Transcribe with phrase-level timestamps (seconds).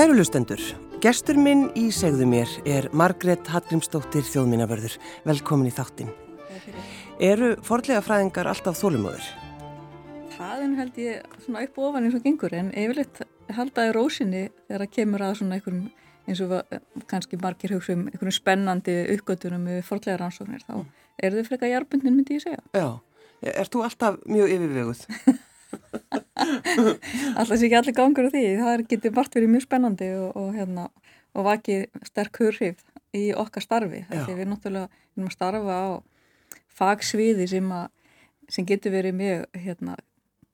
[0.00, 0.60] Kæru lustendur,
[1.04, 4.94] gestur minn í segðu mér er Margret Hallgrímsdóttir þjóðmínavörður.
[5.28, 6.08] Velkomin í þáttin.
[7.20, 9.26] Eru forlega fræðingar alltaf þólumöður?
[10.38, 13.20] Það er held ég svona upp ofan eins og gengur en yfirleitt
[13.58, 15.84] haldaði rósinni þegar það kemur að svona einhverjum
[16.24, 20.78] eins og kannski margir hugsa um einhverjum spennandi uppgötunum með forlega rannsóknir þá
[21.20, 22.64] er þau frekar jarbundin myndi ég segja.
[22.72, 22.88] Já,
[23.52, 25.06] er þú alltaf mjög yfirveguð?
[26.10, 30.52] Alltaf sé ekki allir gangur á því, það getur vart verið mjög spennandi og, og,
[30.56, 30.86] hérna,
[31.36, 32.84] og vakið sterk hurrif
[33.16, 34.04] í okkar starfi.
[34.10, 35.88] Þegar við náttúrulega erum að starfa á
[36.80, 37.90] fagsviði sem, að,
[38.50, 39.98] sem getur verið mjög hérna,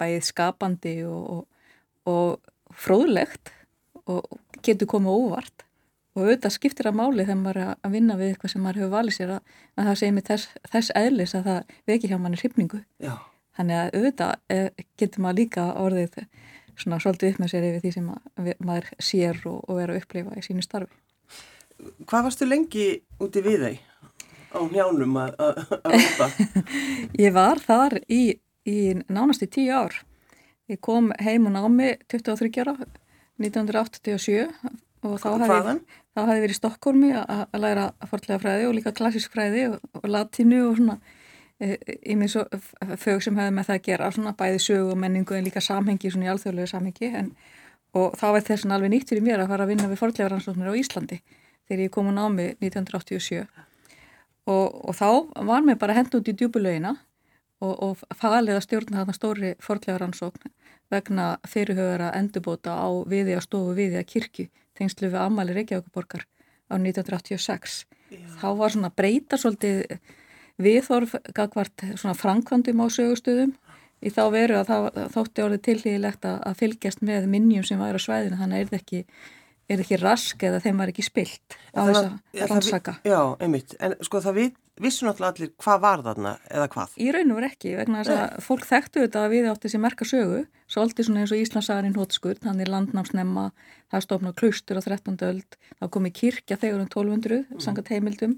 [0.01, 1.47] bæðið skapandi og,
[2.09, 3.53] og fróðlegt
[4.07, 4.27] og
[4.65, 5.65] getur komið óvart
[6.17, 8.93] og auðvitað skiptir að máli þegar maður er að vinna við eitthvað sem maður hefur
[8.95, 12.41] valið sér að, að það segir mig þess, þess eðlis að það veki hjá manni
[12.41, 12.81] hrifningu.
[13.05, 13.13] Já.
[13.57, 16.19] Þannig að auðvitað eh, getur maður líka orðið
[16.77, 18.09] svona svolítið upp með sér yfir því sem
[18.69, 20.93] maður sér og, og er að upplifa í sínu starfi.
[22.09, 22.89] Hvað varstu lengi
[23.21, 23.79] úti við þeim
[24.57, 25.35] á njánum að
[25.85, 26.29] rápa?
[27.25, 29.97] Ég var þar í, í nánast í tíu ár.
[30.71, 32.77] Ég kom heim og námi 23 ára
[33.43, 34.49] 1987
[35.07, 35.77] og þá hafði,
[36.17, 40.09] þá hafði verið í Stokkólmi að læra forðlega fræði og líka klassisk fræði og, og
[40.11, 40.97] latínu og svona
[41.61, 42.43] yfir svo
[43.01, 46.11] fög sem hefði með það að gera svona bæði sögu og menningu en líka samhengi
[46.13, 47.31] svona í alþjóðlega samhengi en,
[47.97, 50.81] og þá var þessan alveg nýtt fyrir mér að fara að vinna við forðleifaransóknir á
[50.83, 51.21] Íslandi
[51.67, 53.47] þegar ég kom á námi 1987
[54.47, 55.09] og, og þá
[55.49, 56.93] var mér bara hend út í djúbulauina
[57.65, 60.53] og, og falið að stjórna þarna stóri forðleifaransókn
[60.93, 64.47] vegna fyrirhugara endurbóta á viði að stofu viði að kirkju
[64.77, 66.29] tengslu við Amali Reykjavíkuborgar
[66.69, 68.21] á 1986 Já.
[68.45, 69.97] þá var svona breyta svolítið
[70.63, 73.55] viðhorf gagvart svona framkvæmdum á sögustöðum
[74.05, 78.07] í þá veru að það þótti orðið tilhýðilegt að fylgjast með minnjum sem væri á
[78.07, 79.01] svæðinu þannig er það ekki,
[79.73, 82.97] er ekki rask eða þeim var ekki spilt á þess að rannsaka.
[83.07, 86.99] Já, einmitt, en sko það við, vissu náttúrulega allir hvað var þarna eða hvað?
[87.01, 89.85] Í raun og verið ekki, vegna þess að fólk þekktu þetta að við átti sem
[89.85, 90.43] merka sögu,
[90.73, 93.47] svolítið svona eins og Íslandsarinn hótskurð, hann er landnámsnemma,
[93.93, 95.17] það stofna klustur á 13.
[95.31, 97.65] öld, það komi kirkja þegar um 1200, mm.
[97.65, 98.37] sangat heimildum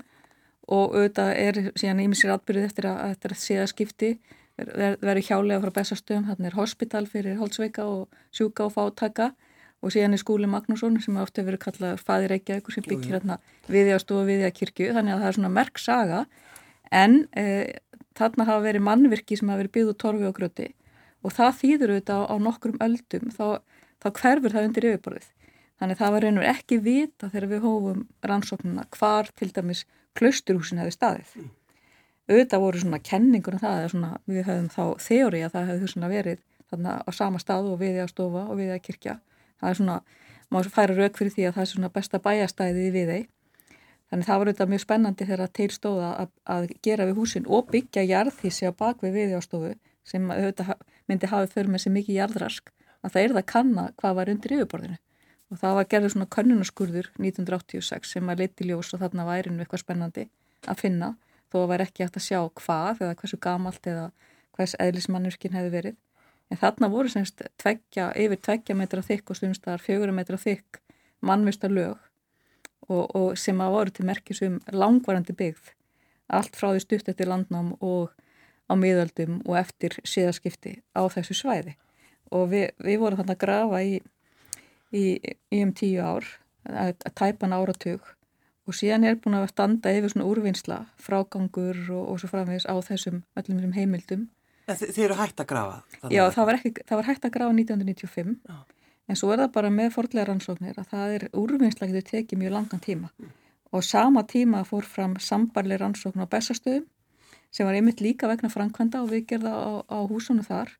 [0.69, 4.13] og auðvitað er síðan ímissir atbyrðið eftir að, eftir að séða skipti.
[4.59, 9.31] Verður hjálega frá bestastöðum, þannig er hospital fyrir holdsveika og sjúka og fátaka
[9.79, 13.39] og síðan er skúli Magnússon sem ofta verður kallað fæðir Reykjavík sem byggir hérna
[13.71, 16.25] viði á stofu viði að kirkju þannig að það er svona merk saga.
[16.91, 17.45] En e,
[18.19, 20.69] þarna hafa verið mannvirki sem hafa verið byggð úr torfi og gröti
[21.23, 23.47] og það þýður auðvitað á nokkrum öldum þá,
[24.03, 25.29] þá hverfur það undir yfirborðið.
[25.79, 29.85] Þannig það var reynur ekki vita þegar við hófum rannsóknuna hvar til dæmis
[30.19, 31.33] klausturhúsin hefði staðið.
[31.37, 31.49] Mm.
[32.29, 36.13] Auðvitað voru svona kenningur um það, svona, við höfum þá þeóri að það hefði svona
[36.13, 39.15] verið þarna á sama stað og viðið að stofa og viðið að kirkja.
[39.59, 39.97] Það er svona,
[40.53, 43.27] maður færa rauk fyrir því að það er svona besta bæjastæðið í viðið.
[44.09, 47.67] Þannig það var auðvitað mjög spennandi þegar til stóða að, að gera við húsin og
[47.73, 49.73] byggja jarðhísi á bakvið viðið á stofu
[50.09, 50.77] sem auðvitað
[51.09, 52.73] myndi hafið fyrir með sér mikið jarðrask
[53.05, 54.99] að það er það að kanna hvað var undir yfirborðinu
[55.49, 59.63] og það var gerður svona könnunaskurður 1986 sem að leiti ljós og þarna væri nú
[59.63, 60.27] eitthvað spennandi
[60.69, 61.15] að finna
[61.53, 64.11] þó væri ekki hægt að sjá hvað eða hversu gamalt eða
[64.57, 65.97] hvers eðlismannurkin hefði verið.
[66.49, 70.81] En þarna voru semst tveggja, yfir tveggja metra þykk og stundistar fjögur metra þykk
[71.25, 71.97] mannvista lög
[72.89, 75.75] og, og sem að voru til merkisum langvarandi byggð
[76.29, 78.13] allt frá því stutt eftir landnám og
[78.69, 81.75] á miðöldum og eftir síðaskipti á þessu svæði
[82.33, 83.95] og við, við vorum þarna að grafa í
[84.95, 85.19] í,
[85.53, 86.27] í um tíu ár,
[86.69, 88.15] að, að tæpan áratug
[88.69, 92.77] og síðan er búin að standa yfir svona úrvinnsla, frágangur og, og svo framvegs á
[92.85, 94.27] þessum öllum þessum heimildum.
[94.69, 95.79] Þi þið eru hægt að grafa?
[96.13, 98.59] Já, það var, ekki, það var hægt að grafa 1995 Já.
[99.09, 102.55] en svo er það bara með fordlega rannsóknir að það er úrvinnsla getur tekið mjög
[102.59, 103.31] langan tíma mm.
[103.73, 106.85] og sama tíma fór fram sambarlega rannsókn á bestastöðum
[107.49, 110.75] sem var einmitt líka vegna framkvæmda og við gerða á, á húsunum þar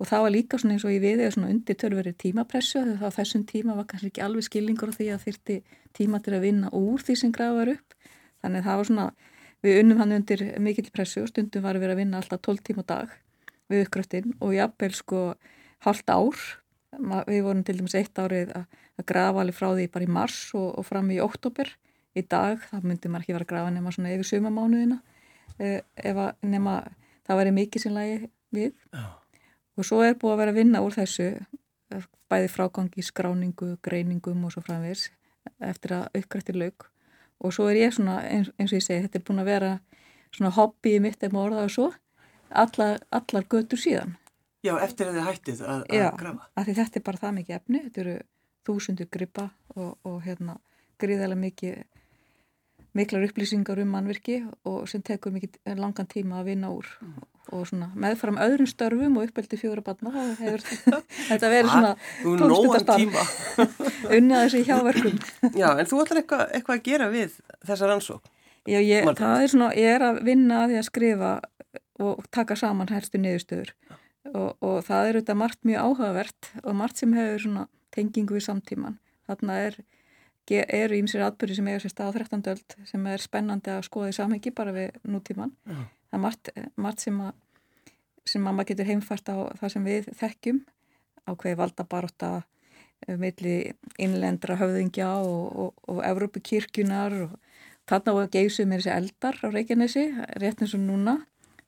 [0.00, 2.98] og það var líka svona eins og ég við eða svona undir törfverið tímapressu þegar
[3.00, 5.58] það á þessum tíma var kannski ekki alveg skilningur því að þyrti
[5.94, 7.94] tíma til að vinna úr því sem grafar upp.
[8.42, 9.06] Þannig að það var svona,
[9.64, 12.86] við unnum hann undir mikill pressu og stundum var við að vinna alltaf 12 tíma
[12.88, 13.14] dag
[13.70, 15.22] við uppgröftin og jafnvel sko
[15.86, 16.42] halvt ár.
[17.30, 18.66] Við vorum til dæmis eitt árið að,
[18.98, 21.70] að grafa alveg frá því bara í mars og, og fram í oktober
[22.14, 25.00] í dag, það myndi maður ekki vera að grafa nema svona yfir sumamánuðina
[25.58, 26.76] eh, ef að nema
[27.26, 28.20] það væri mikið sem lagi
[28.54, 28.76] við.
[28.94, 29.23] Já
[29.76, 31.28] og svo er búið að vera að vinna úr þessu
[32.30, 35.10] bæði frágangi, skráningu, greiningum og svo framvegs
[35.62, 36.88] eftir að uppgrættir laug
[37.44, 39.72] og svo er ég svona eins, eins og ég segi, þetta er búin að vera
[40.34, 41.90] svona hobby mitt ef maður orðaði svo
[42.54, 44.14] allar, allar götur síðan.
[44.64, 46.46] Já, eftir að þið hættið að, að Já, grafa.
[46.56, 47.80] Já, þetta er bara það mikið efni.
[47.84, 48.14] Þetta eru
[48.64, 50.56] þúsundur gripa og, og hérna
[51.02, 51.82] gríðarlega mikið
[52.94, 56.90] miklar upplýsingar um mannvirki og sem tekur mikið langan tíma að vinna úr.
[57.02, 57.22] Mm.
[57.52, 60.62] og svona meðfram öðrum störfum og uppeldi fjóra barna hefur
[61.28, 61.90] þetta verið svona
[62.22, 65.18] tónstundarstarf unnað þessi hjáverkum.
[65.60, 67.36] Já, en þú ætlar eitthvað eitthva að gera við
[67.66, 68.30] þessar ansók
[68.64, 71.32] Já, ég, það er svona, ég er að vinna að því að skrifa
[72.00, 73.74] og taka saman helstu niðurstöður.
[74.32, 78.46] Og, og það er auðvitað margt mjög áhugavert og margt sem hefur svona tengingu við
[78.46, 78.96] samtíman
[79.28, 79.76] þarna er
[80.52, 82.42] eru ímsir atbyrði sem eiga sér stað á 13.
[82.52, 85.54] öld sem er spennandi að skoða í samhengi bara við nútíman.
[85.64, 85.78] Já.
[86.10, 87.32] Það er margt, margt sem, að,
[88.28, 90.60] sem að maður getur heimfært á það sem við þekkjum
[91.24, 92.30] ákveði valda baróta
[93.06, 93.56] eh, milli
[93.98, 97.38] innlendra höfðingja og, og, og Evrópukirkjunar og
[97.88, 100.10] þarna á geysum er þessi eldar á Reykjanesi,
[100.40, 101.22] rétt eins og núna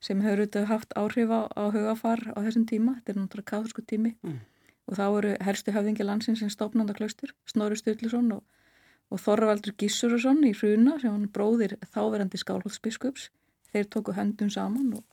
[0.05, 3.84] sem hefur auðvitað haft áhrif á, á hugafar á þessum tíma, þetta er náttúrulega káðsku
[3.88, 4.37] tími mm.
[4.87, 8.44] og þá eru helstu höfðingja landsins sem stofnanda klaustur, Snorri Sturluson og
[9.12, 13.29] og Þorvaldur Gíssurusson í Hruna sem hann bróðir þáverandi skálholtsbiskups
[13.70, 15.05] þeir tóku höndum saman og,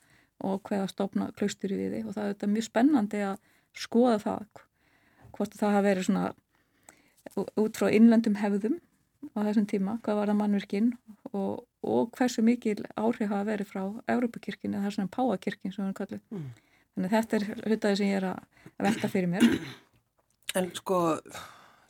[0.43, 2.03] og hvaða stopna klaustur í viði.
[2.07, 3.35] Og það er þetta mjög spennandi að
[3.77, 4.63] skoða það
[5.33, 6.25] hvort það hafa verið svona
[7.61, 8.79] út frá innlendum hefðum
[9.33, 10.89] á þessum tíma, hvað var það mannverkin
[11.31, 15.95] og, og hversu mikil áhrif hafa verið frá Európakirkina það er svona Páakirkin sem við
[16.01, 16.49] kallum mm.
[16.93, 19.47] þannig þetta er hlutaði sem ég er að velta fyrir mér.
[20.59, 20.99] En sko,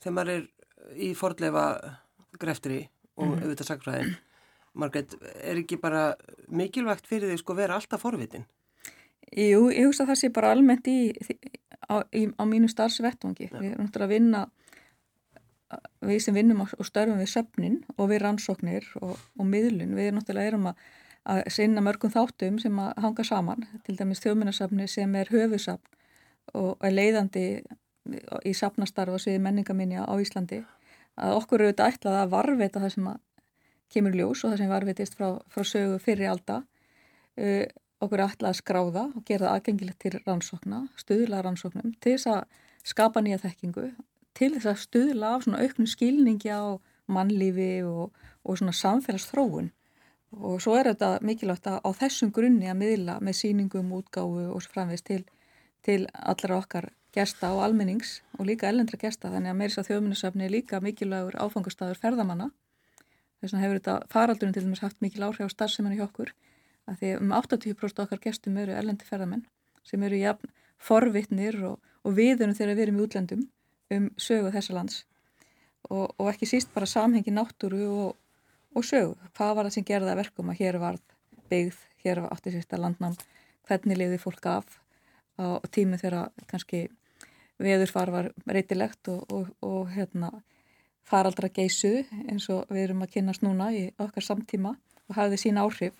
[0.03, 0.43] þegar maður er
[0.95, 1.65] í fordleifa
[2.41, 2.83] greftri
[3.15, 3.41] og mm.
[3.43, 4.15] auðvitað sagfræðin
[4.73, 6.13] Margreit, er ekki bara
[6.49, 8.47] mikilvægt fyrir því sko vera alltaf forvitin?
[9.29, 11.13] Jú, ég hugsa að það sé bara almennt í,
[11.89, 13.49] á, í, á mínu starfsvettvangi.
[13.51, 13.61] Ja.
[13.61, 14.43] Við erum náttúrulega að vinna
[16.05, 19.95] við sem vinnum og störfum við söfnin og við rannsóknir og, og miðlun.
[19.97, 20.83] Við náttúrulega erum að,
[21.33, 26.01] að sinna mörgum þáttum sem að hanga saman, til dæmis þjóðminnarsafni sem er höfusafn
[26.57, 27.45] og er leiðandi
[28.43, 30.63] í safnastarf og sviði menningaminja á Íslandi
[31.15, 33.09] að okkur eru þetta ætlað að varveita það sem
[33.93, 36.63] kemur ljós og það sem varveitist frá, frá sögu fyrir alda.
[37.37, 37.65] Uh,
[38.03, 42.29] okkur er ætlað að skráða og gera það aðgengilegt til rannsókna stuðla rannsóknum til þess
[42.33, 42.41] að
[42.83, 43.85] skapa nýja þekkingu
[44.37, 46.77] til þess að stuðla af svona auknum skilningi á
[47.13, 48.11] mannlífi og,
[48.43, 49.71] og svona samfélagsþróun.
[50.33, 54.63] Og svo er þetta mikilvægt að á þessum grunni að miðla með síningum, útgáfu og
[54.65, 55.21] svo framvegst til,
[55.85, 60.45] til allra okkar gesta og almennings og líka ellendra gesta þannig að meiris að þjóðminnesöfni
[60.47, 62.49] er líka mikilvægur áfangastæður ferðamanna.
[63.39, 66.33] Þess vegna hefur þetta faraldurinn til dæmis haft mikil áhrif á starfseminni hjá okkur
[66.89, 69.45] að því um 80% okkar gestum eru ellendi ferðamenn
[69.87, 70.51] sem eru jafn
[70.83, 73.45] forvitnir og, og viðunum þegar við erum í útlendum
[73.93, 75.03] um sögu þessa lands.
[75.91, 78.15] Og, og ekki síst bara samhengi náttúru og,
[78.73, 79.15] og sögu.
[79.35, 80.99] Hvað var það sem gerða verkum að hér var
[81.51, 83.15] byggð, hér var átti sérsta landnám
[83.67, 84.79] hvernig liði fólk af
[85.39, 86.87] á tímu þegar kannski
[87.61, 90.31] veðurfar var reytilegt og, og, og hérna,
[91.07, 94.73] faraldra geysu eins og við erum að kynast núna í okkar samtíma
[95.09, 95.97] og hafði sín áhrif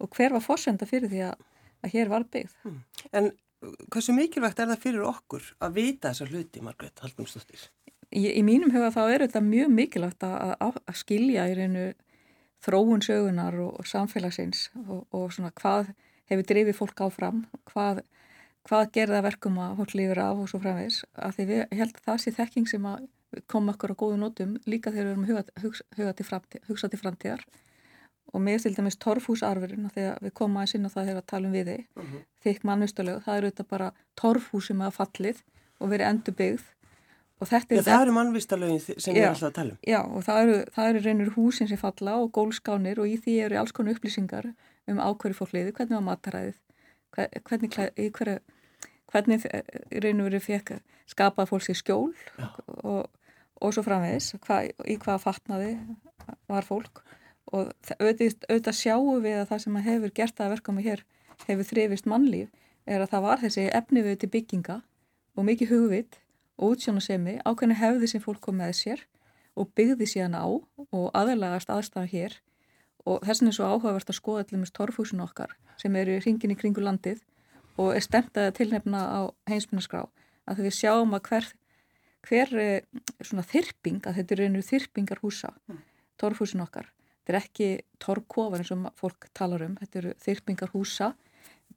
[0.00, 1.46] og hver var fórsenda fyrir því að,
[1.84, 2.56] að hér var byggð.
[2.64, 2.82] Hmm.
[3.12, 3.30] En
[3.92, 7.66] hversu mikilvægt er það fyrir okkur að vita þessar hluti, Margret Haldundsdóttir?
[8.10, 11.90] Í, í mínum huga þá er þetta mjög mikilvægt að, að skilja í reynu
[12.64, 15.92] þróun sögunar og, og samfélagsins og svona hvað
[16.30, 18.02] hefur drifið fólk áfram, hvað
[18.70, 22.04] hvað gerða verkum að fólk lífur af og svo framvegs að því við held að
[22.06, 23.08] það sé þekking sem að
[23.50, 26.90] koma okkur á góðu nótum líka þegar við erum huga, hugsa, huga til framtíð, hugsa
[26.90, 27.44] til framtíðar
[28.30, 31.54] og mér til dæmis torfhúsarfurinn þegar við komum aðeins inn á það þegar við talum
[31.54, 32.24] við þig uh -huh.
[32.46, 35.42] þykk mannustalög, það eru þetta bara torfhús sem hafa fallið
[35.80, 36.64] og verið endur byggð
[37.40, 37.76] og þetta er...
[37.76, 39.78] Já, það eru mannvistalögin sem við erum alltaf að tala um.
[39.86, 43.38] Já, og það eru, það eru reynir húsin sem falla og gólskánir og í því
[43.46, 44.52] eru alls konar upplýsingar
[44.86, 46.58] um ákverju fólk liði, hvernig var mataræðið
[47.16, 47.74] hvernig,
[48.14, 48.38] hverju,
[49.12, 49.44] hvernig
[50.04, 50.74] raun og verið fekk
[51.10, 52.10] skapað fólks í skjól
[52.84, 53.06] og,
[53.60, 55.72] og svo framvegis hva, í hvaða fatnaði
[56.50, 57.02] var fólk.
[57.50, 61.04] Og auðvitað, sjáum við að það sem hefur gert það að verka með hér
[61.48, 62.50] hefur þrifist mannlíf
[62.86, 64.76] er að það var þessi efni við til bygginga
[65.36, 66.20] og mikið hugvit
[66.60, 69.02] og útsjónasemi ákveðinu hefði sem fólk kom með sér
[69.58, 72.36] og byggði síðan á og aðalagast aðstæðan hér.
[73.08, 76.58] Og þessin er svo áhugavert að skoða allir með torfhúsinu okkar sem eru hringin í
[76.60, 77.22] kringu landið
[77.80, 79.20] og er stemt að tilnefna á
[79.50, 80.04] heimsbyrnarskrá
[80.50, 81.50] að við sjáum að hver,
[82.28, 85.84] hver eh, svona þyrping, að þetta eru einhverju þyrpingar húsa, mm.
[86.20, 87.68] torfhúsinu okkar þetta er ekki
[88.02, 91.12] torfkofar eins og fólk talar um, þetta eru þyrpingar húsa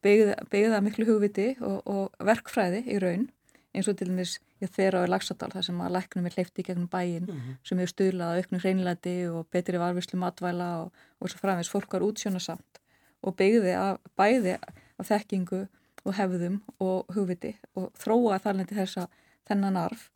[0.03, 3.27] byggða, miklu hugviti og, og verkfræði í raun
[3.73, 6.89] eins og til dæmis ég þeirra á Laxadal þar sem að læknum er hleyfti gegnum
[6.91, 7.55] bæin mm -hmm.
[7.63, 12.05] sem hefur stuðlað auknum hreinlæti og betri varfislu matvæla og, og svo framvegs fólk var
[12.05, 12.81] útsjónasamt
[13.21, 14.57] og byggði að bæði
[14.99, 15.67] af þekkingu
[16.03, 19.07] og hefðum og hugviti og þróa þarlendi þessa
[19.47, 20.09] þennan arf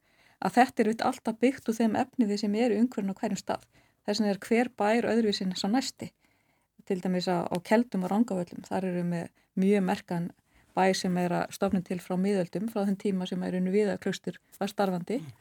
[0.44, 3.63] að þetta er alltaf byggt úr þeim efni við sem eru umhverjum á hverjum stað.
[4.06, 6.12] Þess vegna er hver bær öðruvísin svo næsti.
[6.88, 10.29] Til dæmis á Keldum og Rangavöllum, þar eru með mjög merkan
[10.77, 14.38] bæ sem er að stofna til frá miðöldum, frá þenn tíma sem er unni viðaklaustur
[14.60, 15.32] var starfandi mm.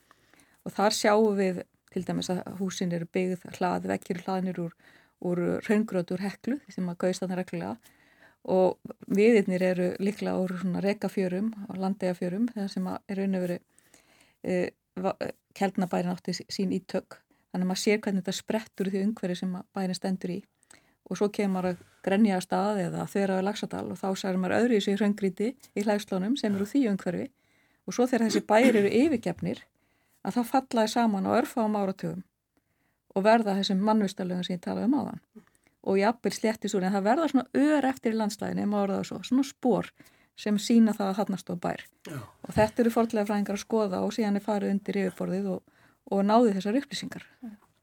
[0.65, 1.61] og þar sjáum við
[1.93, 4.73] til dæmis að húsin eru byggð hlað, vekkir hlaðnir úr,
[5.21, 7.77] úr raungröður heklu sem að gauðst þannig reglulega
[8.47, 8.79] og
[9.11, 13.57] viðirnir eru líklega úr svona rekafjörum og landegafjörum þegar sem er raun og veru
[14.47, 14.59] e,
[15.57, 17.19] keldnabærin átti sín í tök
[17.51, 20.39] þannig að maður sér hvernig þetta sprettur því umhverju sem bærin stendur í.
[21.07, 24.57] Og svo kemur að grenja að stað eða þeirra á Laxadal og þá særum maður
[24.61, 27.29] öðru í sig hraungríti í hlægslónum sem eru því umhverfi.
[27.87, 29.63] Og svo þegar þessi bæri eru yfirgefnir
[30.27, 32.25] að þá fallaði saman á örfáum áratugum
[33.17, 35.23] og verða þessum mannvistalögum sem ég talaði um áðan
[35.87, 39.09] og jafnvel sléttis úr en það verða svona ör eftir í landslæðinu ef maður orðaði
[39.11, 39.93] svo, svona spór
[40.37, 41.85] sem sína það að hann stóð bær.
[42.07, 42.19] Já.
[42.21, 45.79] og þetta eru fórlega fræðingar að skoða og síðan er farið undir yfirborðið og,
[46.13, 47.25] og náði þessar upplýsingar.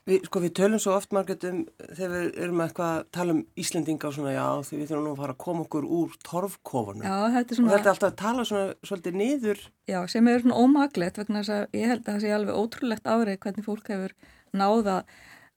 [0.04, 3.38] Við, sko, við tölum svo oft margætt um þegar við erum eitthvað að tala um
[3.64, 7.06] Íslendinga og svona já því við þurfum nú að fara að koma okkur úr torfkofunum.
[7.08, 9.62] Já, þetta svona, og þetta er alltaf að tala svona svolítið niður.
[9.88, 13.08] Já, sem er svona ómaglegt vegna þess að ég held að það sé alveg ótrúlegt
[13.08, 14.18] árið hvernig fólk hefur
[14.52, 14.98] náða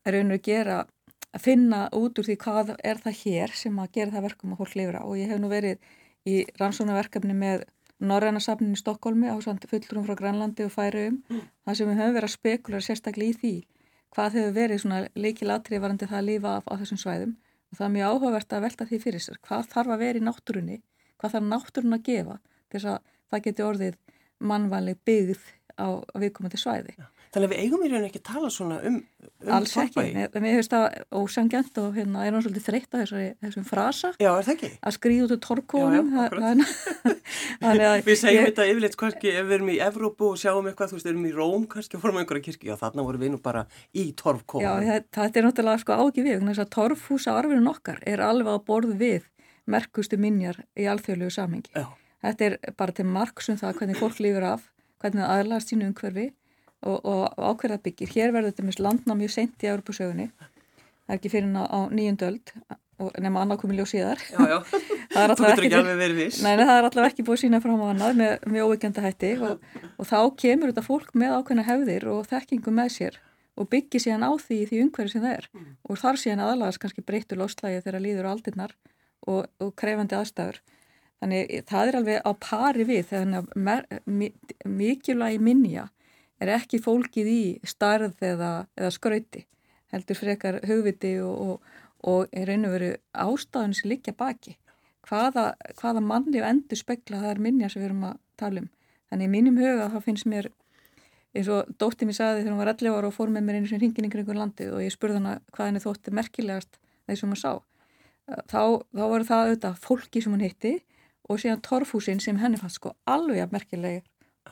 [0.06, 0.78] að raun og gera
[1.36, 4.60] að finna út úr því hvað er það hér sem að gera það verkum að
[4.62, 5.94] fólk lifra og ég hef nú verið
[6.26, 7.66] í rannsónaverkefni með
[7.96, 11.42] Norræna safnin í Stokkólmi á fulltrum frá Grænlandi og Færium mm.
[11.64, 13.54] þar sem við höfum verið að spekula sérstaklega í því
[14.16, 17.32] hvað hefur verið svona leikilatri varandi það að lifa af á þessum svæðum
[17.70, 20.24] og það er mjög áhugavert að velta því fyrir sér hvað þarf að vera í
[20.24, 20.78] náttúrunni,
[21.16, 22.36] hvað þarf náttúrun að gefa
[22.72, 23.98] þess að það geti orðið
[24.52, 25.44] mannvanleg byggð
[25.76, 26.96] á viðkomandi svæði.
[26.96, 27.06] Já.
[27.36, 28.94] Þannig að við eigum í rauninu ekki að tala svona um,
[29.44, 33.66] um Alls ekki, mér finnst það ósangjant og hérna er hann svolítið þreytt á þessum
[33.68, 34.12] frasa.
[34.16, 34.70] Já, er það ekki?
[34.80, 36.08] Að skrýða út úr torkónum
[38.06, 38.48] Við segjum ég...
[38.48, 41.34] þetta yfirleitt kannski ef við erum í Evrópu og sjáum eitthvað, þú veist, erum í
[41.34, 45.04] Róm kannski og fórum einhverja kirkja, já þarna vorum við nú bara í torfkónum Já,
[45.18, 48.96] þetta er náttúrulega sko ági við, þannig að torfhúsa arfinu okkar er alveg á borð
[48.96, 49.28] við
[49.68, 51.84] merkustu minjar í alþjóðlegu samhengi.
[52.24, 54.68] Þetta er bara til marksum það hvernig fólk lífur af,
[55.04, 56.30] hvernig aðlast sínu umhverfi
[56.84, 58.12] og, og ákveða byggir.
[58.12, 60.30] Hér verður þetta mjög landna mjög sent í Európa-sögunni.
[60.36, 62.52] Það er ekki fyrir ná á nýjundöld
[63.20, 64.22] nema annarkomi ljóð síðar.
[64.32, 64.56] Já, já,
[65.36, 66.40] þú getur ekki alveg verið viss.
[66.44, 69.66] Nei, það er alltaf ekki búið sína fram á annað með, með óveikenda hætti og,
[69.96, 73.18] og þá kemur þetta fólk með ákveðna hefðir og þekkingu með sér
[73.56, 75.68] og byggir síðan á því því umhverju sem það er mm.
[75.88, 78.74] og þar síðan aðlagast kannski breytur loslægi þegar líður aldinnar
[79.26, 80.62] og, og krefandi aðstæður.
[81.20, 83.86] Þannig það er alveg á pari við þegar
[84.64, 85.86] mikilvægi minja
[86.40, 89.46] er ekki fólkið í starð eða, eða skrauti
[89.94, 91.74] heldur frekar hugviti og, og,
[92.10, 94.56] og er einu veru ástafun sem liggja baki.
[95.06, 98.70] Hvaða, hvaða manni og endur spekla það er minja sem við erum að tala um.
[99.10, 100.50] Þannig í mínum huga þá finnst mér
[101.36, 103.70] eins og dóttið mér saði þegar hún var 11 ára og fór með mér einu
[103.70, 106.78] sem hringin ykkur ykkur landi og ég spurði hana hvað henni þótti merkilegast
[107.12, 107.52] sem hún sá.
[108.50, 110.72] Þá, þá voru það auðvitað fólki sem hún hitti
[111.30, 114.02] og síðan torfhúsin sem henni fannst sko alveg merkilegir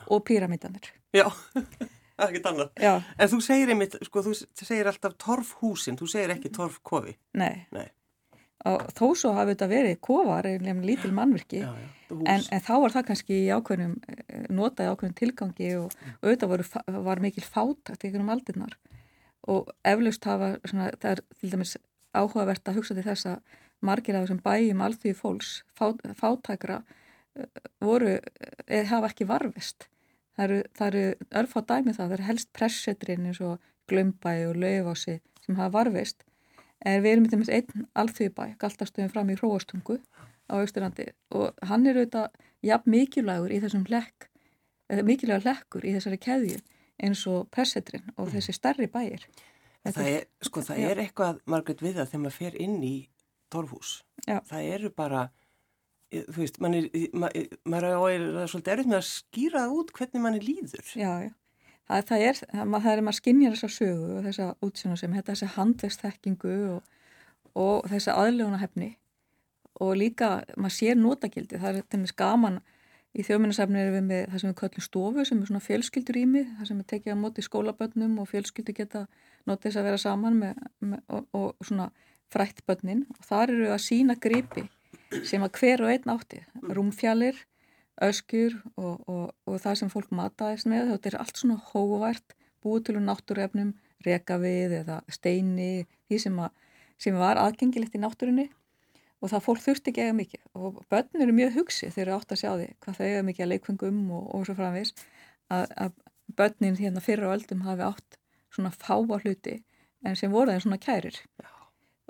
[0.07, 2.71] og píramítanir Já, það er ekkert annað.
[2.81, 2.93] Já.
[3.17, 7.15] En þú segir einmitt, sko, þú segir alltaf torfhúsin, þú segir ekki torfkofi.
[7.39, 7.65] Nei.
[7.75, 7.87] Nei.
[8.65, 12.71] Og þó svo hafi þetta verið kofar, einlega lítil mannverki, já, já, en, en þá
[12.81, 16.15] var það kannski í ákveðnum, eh, notaði ákveðnum tilgangi og, mm.
[16.15, 16.65] og auðvitað voru,
[17.05, 18.73] var mikil fátakt ykkur um aldinnar.
[19.53, 21.75] Og eflaust hafa, svona, það er til dæmis
[22.17, 26.79] áhugavert að hugsa til þess að margir af þessum bæjum alþjóði fólks, fát, fátækra,
[27.37, 28.15] eh, voru,
[28.65, 29.91] eða hafa ekki varfist
[30.35, 34.47] Það eru, það eru örf á dæmi það, það eru helst pressetrin eins og glömbæi
[34.49, 36.25] og lögvási sem hafa varfist.
[36.85, 39.99] En við erum með einn alþjóðbæ, galtastöðum fram í Hróastungu
[40.51, 44.27] á Östurlandi og hann er auðvitað jafn mikilvægur í þessum lekk,
[44.91, 46.59] mikilvægur lekkur í þessari keðju
[47.05, 49.25] eins og pressetrin og þessi starri bæir.
[49.85, 52.95] Það er, sko, það er eitthvað margætt við það þegar maður fer inn í
[53.53, 53.91] torfhús.
[54.25, 54.39] Já.
[54.49, 55.27] Það eru bara
[56.13, 60.37] þú veist, maður er, maður er, er svolítið erfitt með að skýra út hvernig mann
[60.37, 60.91] er líður.
[60.93, 61.31] Já, já.
[61.85, 65.49] Það, það er, það er maður skinnjar þessa sögu og þessa útsjónu sem þetta þessi
[65.53, 66.93] handvegsþekkingu og,
[67.61, 68.95] og þessa aðlögunahefni
[69.83, 72.57] og líka maður sér notagildi, það er til og með skaman
[73.15, 76.25] í þjóðminnarsafni erum við með það sem við kallum stofu sem er svona fjölskyldur í
[76.31, 79.05] mig, það sem er tekið á móti skólabönnum og fjölskyldur geta
[79.47, 81.89] notið þess að vera saman með, með, og, og svona
[82.33, 84.65] frætt bönnin og þar eru að sína gripi
[85.27, 86.41] sem að hver og einn átti,
[86.75, 87.37] rúmfjallir,
[88.03, 92.87] öskur og, og, og það sem fólk mataðist með, þetta er allt svona hóvært, búið
[92.87, 93.73] til um náttúrefnum,
[94.05, 98.49] rekavið eða steini, því sem, að, sem var aðgengilegt í náttúrunni.
[99.23, 100.41] Og það fólk þurfti ekki eiga mikið.
[100.59, 103.51] Og börn eru mjög hugsið þegar átt að sjá því hvað þau eiga mikið að
[103.53, 104.91] leikfengum og, og svo framvis
[105.49, 105.95] að, að
[106.35, 108.19] börnin hérna fyrra á öldum hafi átt
[108.53, 109.55] svona fáa hluti
[110.05, 111.17] en sem voru þeim svona kærir.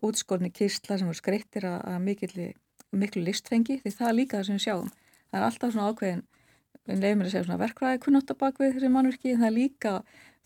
[0.03, 2.01] Útskorni kistla sem voru skreittir að
[2.91, 6.23] miklu listfengi því það er líka það sem við sjáum það er alltaf svona ákveðin
[6.85, 9.93] við nefnum að segja svona verkvæði kunnáttabakvið þessi mannverki það er líka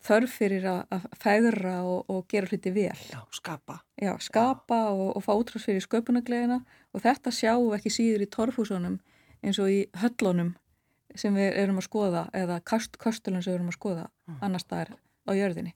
[0.06, 2.96] þörf fyrir að fæðra og, og gera hluti vel.
[3.12, 3.80] Já, skapa.
[4.00, 4.94] Já, skapa Já.
[4.94, 6.62] Og, og fá útráðs fyrir sköpunaglegina
[6.94, 8.98] og þetta sjáum við ekki síður í torfhúsunum
[9.44, 10.54] eins og í höllunum
[11.18, 14.40] sem við erum að skoða eða kostulun sem við erum að skoða mm.
[14.46, 15.76] annar staðar á jörðinni.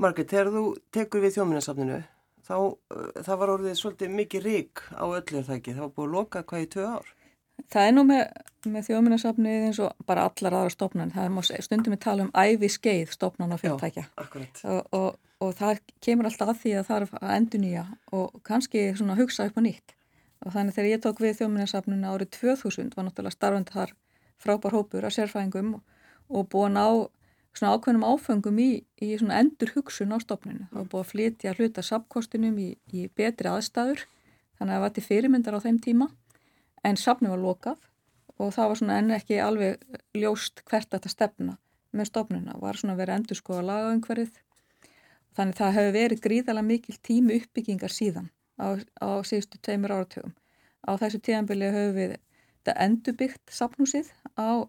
[0.00, 2.00] Margit, þegar þú tekur við þjóminnarsafninu
[2.46, 6.06] þá uh, það var orðið svolítið mikið rík á öllu það ekki, það var búið
[6.08, 7.10] að loka hvað í tvö ár?
[7.70, 8.22] Það er nú með,
[8.72, 12.70] með þjóminnarsafnið eins og bara allar aðra stofnan, það er stundum við tala um æfi
[12.72, 15.08] skeið stofnan og fyrirtækja og, og,
[15.44, 17.84] og það kemur alltaf að því að það er að endur nýja
[18.16, 19.96] og kannski svona hugsa upp á nýtt.
[20.40, 23.94] Og þannig þegar ég tók við þjóminnarsafninu árið 2000 var náttúrulega starfandi þar
[24.40, 25.74] frábár hópur af sérfæðingum
[26.30, 26.88] og búin á
[27.56, 28.70] svona ákveðnum áfengum í,
[29.02, 30.68] í svona endur hugsun á stofninu.
[30.70, 34.04] Það var búin að flytja hluta sapkostinum í, í betri aðstæður
[34.58, 36.10] þannig að það var til fyrirmyndar á þeim tíma
[36.86, 37.88] en safni var lokað
[38.40, 39.82] og það var svona enn ekki alveg
[40.16, 41.56] ljóst hvert þetta stefna
[41.96, 42.56] með stofnuna.
[42.60, 44.32] Var svona verið endur skoða lagaungverið
[45.36, 50.34] þannig það hefur verið gríðalega mikil tími uppbyggingar síðan á, á síðustu tveimur áratögum.
[50.86, 54.64] Á þessu tíðanbili höfum við þetta endurbyggt sapnúsið á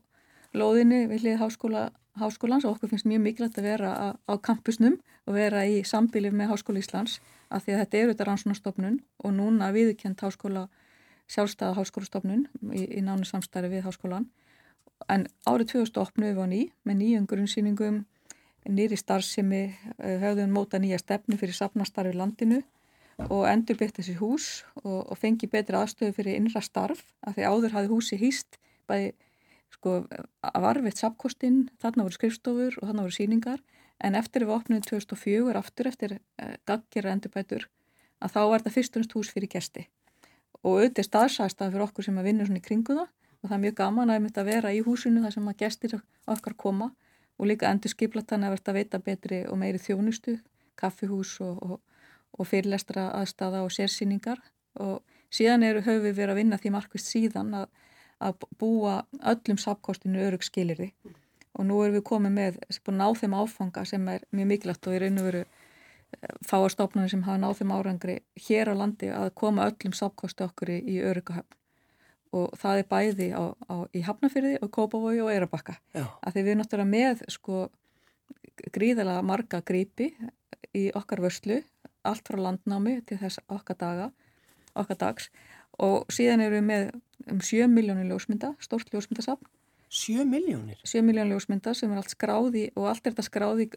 [0.55, 4.97] lóðinni við hlið háskóla, háskólans og okkur finnst mjög mikilvægt að vera á, á kampusnum
[5.28, 7.19] og vera í sambílið með Háskóla Íslands
[7.50, 10.67] af því að þetta eru þetta rannsónastofnun og núna viðkjönd háskóla
[11.32, 12.45] sjálfstæða háskólastofnun
[12.76, 14.28] í, í nánu samstæri við háskólan
[15.10, 18.04] en árið 2008 við var ný með nýjum grunnsýningum
[18.69, 22.62] nýri starfsemi eh, höfðum móta nýja stefnu fyrir sapnastarfi landinu
[23.30, 24.47] og endur byggt þessi hús
[24.84, 29.13] og, og fengi betri aðstöðu fyrir innra starf af því áður hafði húsi hýst bæði
[29.71, 30.01] sko
[30.43, 33.62] að varfiðt sapkostinn, þarna voru skrifstofur og þarna voru síningar
[34.01, 37.67] en eftir við opnum 2004 aftur eftir eh, gaggjara endurbætur
[38.21, 39.88] að þá var þetta fyrstunst hús fyrir gesti.
[40.62, 43.07] Og auðvitað staðsæðstað fyrir okkur sem að vinna svona í kringu það
[43.41, 45.95] og það er mjög gaman að að vera í húsinu þar sem að gestir
[46.29, 46.91] okkar koma
[47.41, 50.36] og líka endur skiplatan að verða að veita betri og meiri þjónustu,
[50.77, 51.79] kaffihús og, og
[52.38, 54.39] og fyrirlestra aðstafa og sérsýningar.
[54.79, 55.01] Og
[55.34, 57.67] síðan eru höfum við verið að vinna því markvist síðan að,
[58.21, 59.01] að búa
[59.34, 60.91] öllum sapkostinu örug skilir því
[61.57, 62.60] og nú erum við komið með
[62.95, 67.41] ná þeim áfanga sem er mjög mikilvægt og raun og veru eh, fáastofnarnir sem hafa
[67.41, 71.57] náð þeim árangri hér á landi að koma öllum sapkosti okkur í, örugahöfn
[72.31, 76.51] og það er bæði á, á, í Hafnafyrði og Kópavogi og Eirabakka að því við
[76.53, 77.65] erum náttúrulega með sko
[78.71, 80.13] gríðalega marga grípi
[80.77, 81.60] í okkar vörslu
[82.07, 84.07] allt frá landnámi til þess okkar daga,
[84.73, 85.27] okkar dags
[85.81, 86.91] og síðan eru við með
[87.31, 89.49] um 7 miljónir ljósmynda, stórt ljósmyndasafn.
[89.91, 90.79] 7 miljónir?
[90.87, 93.67] 7 miljónir ljósmynda sem er allt skráði og allt er þetta skráði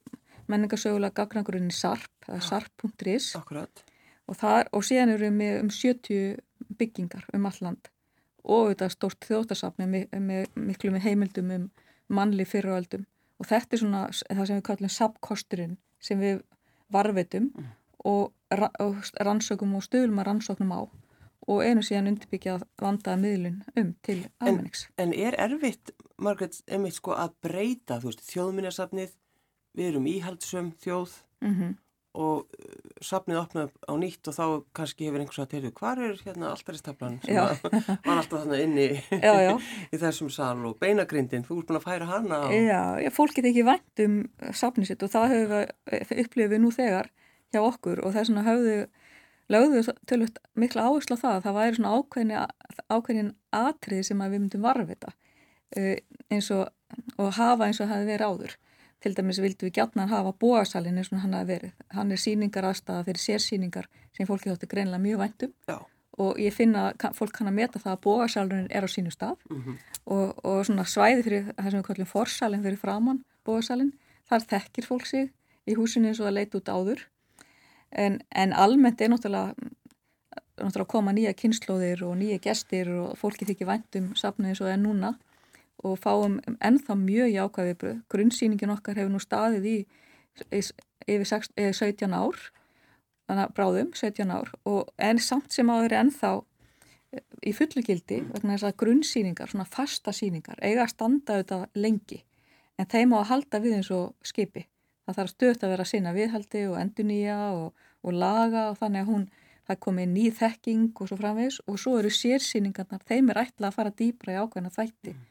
[0.50, 6.76] menningarsögulega gagnangurinn í SARP, það er sarp.is og, og síðan eru við með um 70
[6.78, 7.90] byggingar um all land.
[8.44, 11.70] Og þetta stórt þjóttasafn með, með miklu með heimildum um
[12.12, 13.06] mannli fyrraöldum
[13.40, 16.42] og þetta er svona það sem við kallum sapkosturinn sem við
[16.92, 17.70] varvetum mm.
[18.10, 20.80] og, rannsökum og stöðlum að rannsóknum á
[21.50, 24.87] og einu síðan undirbyggjað vandaða miðlun um til almennings.
[24.96, 29.16] En, en er erfitt, Margret, einmitt sko að breyta, þjóðminnarsafnið,
[29.74, 31.74] við erum íhaldsum þjóð mm -hmm.
[32.14, 36.22] og uh, safnið opnað á nýtt og þá kannski hefur einhvers að tegja, hvað er
[36.24, 37.37] hérna alltaristablan sem
[38.07, 39.54] var alltaf þannig inni já, já.
[39.94, 42.48] í þessum sal og beinagrindin, þú ert búin að færa hana á...
[42.54, 44.16] Já, fólk get ekki vænt um
[44.52, 47.11] safnið sitt og það hefur við upplifið nú þegar
[47.52, 48.78] hjá okkur og þess vegna höfðu
[49.52, 52.35] lögðu tölvöld mikla áherslu á það að það væri svona ákveðin,
[52.88, 55.96] ákveðin atrið sem við myndum varfita uh,
[56.33, 56.68] eins og,
[57.18, 58.54] og hafa eins og það hefði verið áður.
[59.04, 61.74] Til dæmis vildum við gætna að hafa bóasalinn eins og hann hafi verið.
[61.92, 65.76] Hann er síningar aðstæða fyrir sérsíningar sem fólki þótti greinlega mjög væntum Já.
[66.24, 69.37] og ég finna að fólk kann að meta það að bóasalinn er á sínu stað
[69.50, 69.76] mm -hmm.
[70.07, 73.92] og, og svona svæði fyrir það sem við kallum forsalinn fyrir framann bóasalinn.
[74.24, 75.33] Þar þekkir fólk sig
[75.68, 77.00] í húsinu eins og það leiti út áður
[77.94, 79.54] en, en almennt er náttúrulega,
[80.61, 84.80] náttúrulega koma nýja kynnslóðir og nýja gestir og fólki þykir væntum safnið eins og er
[84.83, 85.14] núna
[85.85, 88.02] og fáum ennþá mjög jákvæðið.
[88.12, 89.76] Grunnsýningin okkar hefur nú staðið í
[90.54, 92.38] yfir 17 ár,
[93.28, 96.33] þannig að bráðum 17 ár og en samt sem eru ennþá
[97.46, 102.24] í fullu gildi vegna þess að grunnsýningar, svona fasta síningar, eiga að standa auðvitað lengi
[102.78, 104.64] en þeim á að halda við eins og skipi
[105.04, 109.10] það þarf stöðt að vera sinna viðhaldi og endunýja og, og laga og þannig að
[109.12, 109.26] hún,
[109.68, 113.78] það komi nýð þekking og svo framvegs og svo eru sérsýningarnar, þeim er ætlað að
[113.78, 115.22] fara dýbra í ákveðna þætti mm.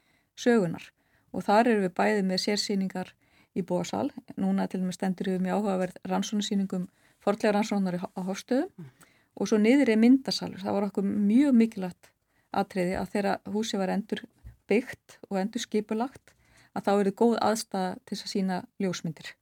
[0.44, 0.88] sögunar
[1.34, 3.12] og þar eru við bæðið með sérsýningar
[3.54, 4.08] í bóasal.
[4.38, 6.88] Núna til og með stendur við með áhugaverð rannsónasýningum,
[7.22, 8.90] forlega rannsónar á hofstöðum mm.
[9.38, 10.62] og svo niður er myndasalur.
[10.62, 12.10] Það var okkur mjög mikilvægt
[12.54, 14.24] atriði að þeirra húsi var endur
[14.70, 16.34] byggt og endur skipulagt
[16.74, 19.34] að þá eru góð aðstæða til að sína ljósmyndir.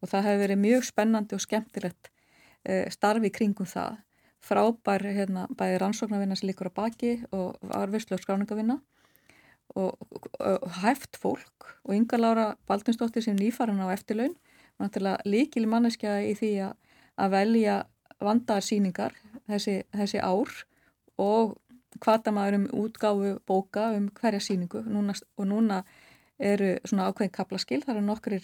[0.00, 2.10] Og það hefur verið mjög spennandi og skemmtilegt
[2.64, 3.98] eh, starfi kringum það.
[4.40, 8.78] Frábær hérna, bæði rannsóknarvinna sem líkur á baki og arvislu og skráningavinna
[9.76, 9.98] og,
[10.40, 11.74] og hæft fólk.
[11.84, 14.36] Og Inga Laura Baldinsdóttir sem nýfarana á eftirlaun
[14.78, 16.76] var náttúrulega líkil manneskja í því að,
[17.20, 17.76] að velja
[18.20, 19.16] vandarsýningar
[19.48, 20.52] þessi, þessi ár
[21.20, 21.58] og
[22.00, 25.82] hvata maður um útgáfu bóka um hverja síningu núna, og núna
[26.38, 28.36] eru svona ákveðin kaplaskil, það eru nokkur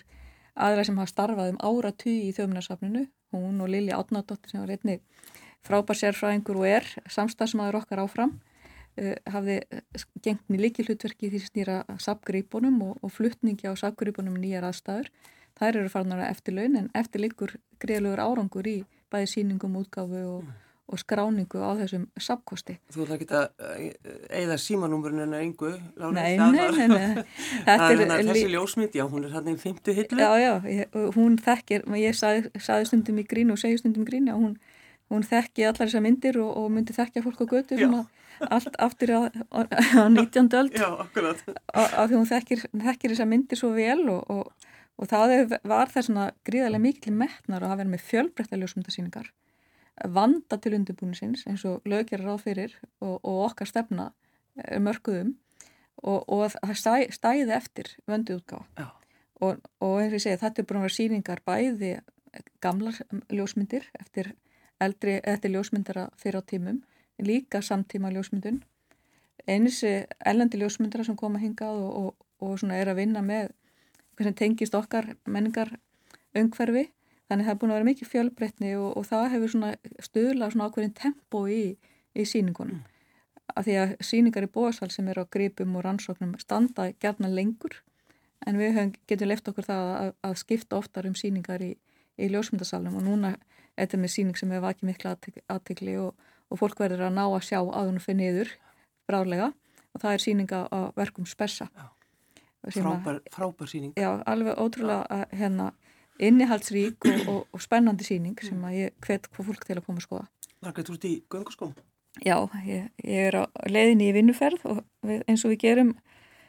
[0.56, 4.72] aðra sem hafa starfað um ára tugi í þjóðminarsafninu, hún og Lili Átnádóttir sem var
[4.74, 5.00] einni
[5.66, 9.60] frábær sérfræðingur og er samstagsmaður okkar áfram uh, hafði
[10.24, 15.10] gengt í líki hlutverki því snýra sapgripunum og, og fluttningi á sapgripunum nýjar aðstæður.
[15.56, 18.78] Þær eru farnar eftir laun en eftir líkur greiðlugur árangur í
[19.12, 20.54] bæði síningum, útgáfu og.
[20.86, 22.76] Og skráningu á þessum sapkosti.
[22.94, 23.46] Þú ætla ekki að
[24.30, 25.70] eigða símanúmurinn en að yngu?
[26.14, 27.24] Nei, nei, nei, nei.
[27.66, 30.20] Það er hérna þessi ljósmynd, já, hún er hérna í fymtu hillu.
[30.20, 34.30] Já, já, ég, hún þekkir, ég saði, stundum í grín og segi stundum í grín,
[34.30, 34.54] já, hún,
[35.10, 37.98] hún þekki allar þessar myndir og, og myndi þekkja fólk á götu að
[38.52, 40.52] allt aftur á, á, á 19.
[40.52, 41.40] öld Já, akkurat
[41.72, 44.68] af því hún þekkir, þekkir þessa myndi svo vel og, og,
[45.00, 49.30] og það var það svona gríðarlega mikil metnar að hafa verið með fjölbreytta ljósmyndasýningar
[50.04, 54.10] vanda til undirbúinisins eins og löggerar á fyrir og, og okkar stefna
[54.56, 55.34] mörguðum
[56.02, 58.66] og það stæ, stæði eftir vöndu útgáð
[59.40, 59.56] og
[60.00, 61.92] eins og ég segi þetta er búin að vera síningar bæði
[62.60, 62.98] gamlar
[63.32, 64.34] ljósmyndir eftir
[64.80, 66.82] eldri, eftir ljósmyndara fyrir á tímum
[67.18, 68.60] líka samtíma ljósmyndun.
[69.48, 73.52] Eins ellendi ljósmyndara sem koma hingað og, og, og er að vinna með
[74.16, 75.76] hvernig tengist okkar menningar
[76.36, 76.90] öngferfi
[77.30, 79.54] þannig það er búin að vera mikið fjölbreytni og, og það hefur
[80.08, 81.64] stuðlað svona ákveðin tempo í,
[82.14, 82.84] í síningunum mm.
[83.54, 87.80] af því að síningar í bóðsal sem er á gripum og rannsóknum standa gerna lengur
[88.46, 91.74] en við höfum, getum left okkur það að, að skipta oftar um síningar í,
[92.20, 93.34] í ljósmyndasalunum og núna
[93.76, 95.16] er þetta með síning sem hefur vakið mikla
[95.52, 96.14] aðtikli og
[96.50, 98.52] og fólk verður að ná að sjá að hún fyrir niður
[99.08, 101.68] bráðlega og það er síninga á verkum spessa
[102.66, 105.70] Frábær, frábær síning Já, alveg ótrúlega hérna,
[106.18, 110.02] innihaldsrík og, og, og spennandi síning sem að ég hvet hvað fólk til að koma
[110.02, 110.26] að skoða.
[110.64, 111.76] Margreit, þú ert í gönguskóm?
[112.24, 115.96] Já, ég, ég er á leiðinni í vinnuferð og við, eins og við gerum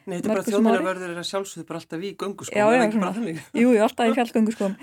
[0.07, 3.33] Nei, þetta er bara þjóðmjörnverður er að sjálfsögðu bara alltaf í gönguskóm, já, já, svona,
[3.59, 4.77] Jú, alltaf í fjallgönguskóm.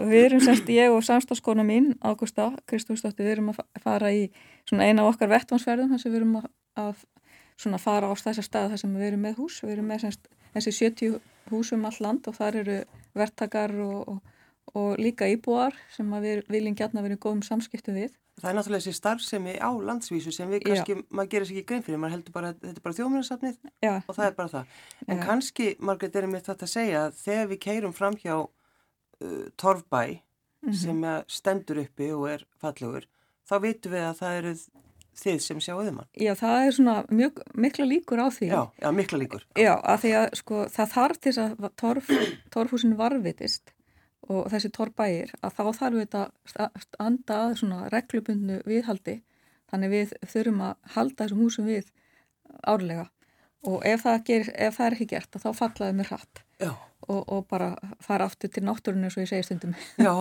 [0.00, 4.22] Og við erum semst, ég og samstagskona mín Ágústa, Kristúsdóttir, við erum að fara í
[4.64, 6.48] svona eina af okkar vettvansferðum þar sem við erum að,
[6.80, 9.60] að fara á þessa stað þar sem við erum með hús.
[9.60, 11.20] Við erum með semst, þessi 70
[11.52, 12.80] húsum all land og þar eru
[13.18, 14.18] verktakar og, og,
[14.74, 18.96] og líka íbúar sem við viljum gætna verið góðum samskiptu við Það er náttúrulega þessi
[18.96, 21.04] starfsemi á landsvísu sem við kannski, Já.
[21.12, 23.58] maður gerir sér ekki grein fyrir, maður heldur bara þetta er bara þjóðmjörnarsafnið
[23.92, 24.78] og það er bara það.
[25.04, 25.22] En Já.
[25.26, 30.00] kannski, Margreit, er mér þetta að segja að þegar við keirum fram hjá uh, Torfbæ
[30.08, 30.78] mm -hmm.
[30.80, 33.06] sem stendur uppi og er fallegur,
[33.44, 34.54] þá vitum við að það eru
[35.18, 36.08] þið sem sjáuðum hann.
[36.16, 38.48] Já, það er svona mjög, mikla líkur á því.
[38.52, 39.46] Já, já mikla líkur.
[39.58, 42.12] Já, að því að sko það þarf til að torf,
[42.54, 43.74] torfhúsin varvitist
[44.30, 46.68] og þessi torrbæir að þá þarf við þetta
[47.02, 49.18] anda að svona reglubundnu viðhaldi.
[49.72, 51.92] Þannig við þurfum að halda þessum húsum við
[52.68, 53.06] árlega.
[53.68, 56.42] Og ef það, ger, ef það er ekki gert þá fallaði mér hratt.
[56.62, 57.72] Og, og bara
[58.02, 59.72] fara aftur til náttúrunni eins og ég segi stundum.
[59.98, 60.12] Já,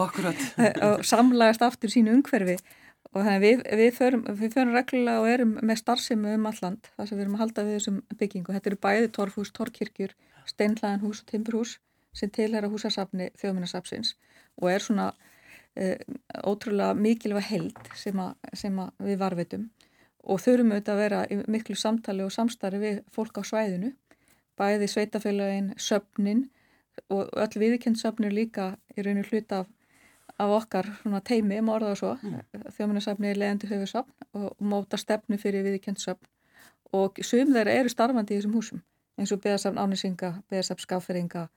[0.88, 2.58] og samlægast aftur sínu umhverfi
[3.12, 7.18] og við, við, förum, við förum reglulega og erum með starfsemi um alland þar sem
[7.18, 8.54] við erum að halda við þessum byggingu.
[8.56, 10.14] Þetta eru bæði torfhús, torkirkjur,
[10.48, 11.76] steinlæðanhús og timburhús
[12.16, 14.16] sem tilhera húsasafni þjóðminnarsafsins
[14.62, 15.12] og er svona
[15.76, 15.98] e,
[16.44, 19.68] ótrúlega mikilvæg held sem, a, sem a, við varvitum
[20.22, 23.94] og þurfum auðvitað að vera miklu samtali og samstarfi við fólk á svæðinu,
[24.60, 26.46] bæði sveitafélagin, söfnin
[27.10, 29.72] og öll viðkjöndsöfnir líka í rauninu hluta af,
[30.42, 30.90] af okkar
[31.28, 32.68] teimi, um orða og svo, mm.
[32.76, 36.30] þjóðminnarsafni er leðandi höfusafn og móta stefnu fyrir viðkjöndsöfn
[36.98, 38.82] og sum þeirra eru starfandi í þessum húsum
[39.20, 41.48] eins og beðasafn ánisinga, beðasafn skáferinga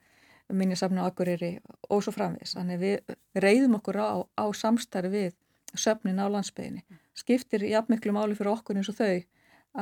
[0.53, 2.55] minnisafn á Akureyri og svo framvis.
[2.59, 5.37] Þannig við reyðum okkur á, á samstarfi við
[5.75, 6.85] söfnin á landsbygðinni.
[7.17, 9.23] Skiptir jafnmiklu máli fyrir okkur eins og þau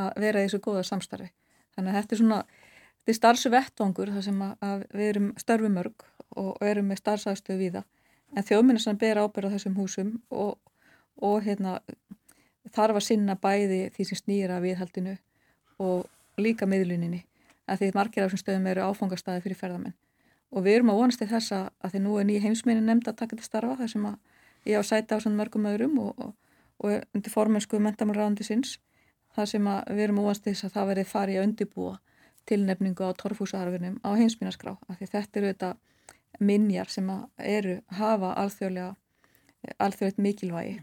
[0.02, 1.32] að vera í þessu góða samstarfi.
[1.74, 2.38] Þannig að þetta er svona,
[3.00, 6.88] þetta er starfsu vettvangur þar sem að, að við erum störfi mörg og, og erum
[6.92, 7.90] með starfsafstöðu við það.
[8.36, 10.56] En þjóðminnisar ber ábyrð á þessum húsum og,
[11.20, 11.80] og hérna,
[12.72, 15.18] þarf að sinna bæði því sem snýra viðhaldinu
[15.82, 16.08] og
[16.40, 17.24] líka miðluninni.
[17.68, 19.98] Að því margir af þessum stöðum eru áfangastæði fyrir ferðamenn
[20.52, 23.18] og við erum að vonast í þessa að því nú er nýja heimsminni nefnd að
[23.22, 24.16] taka til starfa þar sem að
[24.68, 26.34] ég á sæti á svona mörgum öðrum og, og,
[26.84, 28.76] og undir formensku mentamálraðandi sinns
[29.36, 31.94] þar sem að við erum að vonast í þess að það verði farið að undibúa
[32.50, 35.72] tilnefningu á torfúsarfinum á heimsminaskrá af því þetta eru þetta
[36.40, 38.94] minjar sem eru hafa alþjóðlega
[39.78, 40.80] alþjóðlegt mikilvægi